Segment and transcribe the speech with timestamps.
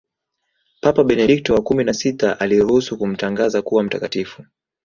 [0.81, 4.43] Papa Benedikto wa kumi na sita aliruhusu kumtangaza kuwa mtakatifu